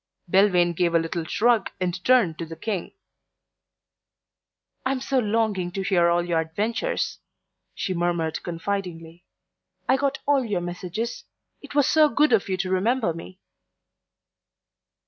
[0.27, 2.91] Belvane gave a little shrug and turned to the King.
[4.83, 7.19] "I'm so longing to hear all your adventures,"
[7.75, 9.25] she murmured confidingly.
[9.87, 11.25] "I got all your messages;
[11.61, 13.37] it was so good of you to remember me."